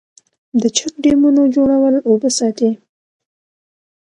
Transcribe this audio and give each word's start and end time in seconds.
د 0.61 0.63
چک 0.77 0.93
ډیمونو 1.03 1.41
جوړول 1.55 1.95
اوبه 2.09 2.29
ساتي 2.37 2.71